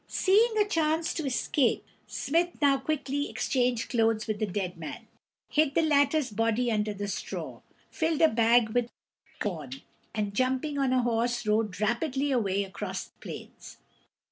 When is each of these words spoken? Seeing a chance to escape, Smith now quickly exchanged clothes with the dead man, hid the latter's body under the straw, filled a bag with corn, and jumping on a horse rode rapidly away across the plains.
Seeing 0.07 0.57
a 0.57 0.67
chance 0.67 1.13
to 1.13 1.27
escape, 1.27 1.85
Smith 2.07 2.59
now 2.59 2.79
quickly 2.79 3.29
exchanged 3.29 3.91
clothes 3.91 4.25
with 4.25 4.39
the 4.39 4.47
dead 4.47 4.75
man, 4.75 5.05
hid 5.49 5.75
the 5.75 5.83
latter's 5.83 6.31
body 6.31 6.71
under 6.71 6.91
the 6.91 7.07
straw, 7.07 7.61
filled 7.91 8.21
a 8.21 8.27
bag 8.27 8.69
with 8.69 8.89
corn, 9.37 9.73
and 10.15 10.33
jumping 10.33 10.79
on 10.79 10.91
a 10.91 11.03
horse 11.03 11.45
rode 11.45 11.79
rapidly 11.79 12.31
away 12.31 12.63
across 12.63 13.03
the 13.09 13.19
plains. 13.19 13.77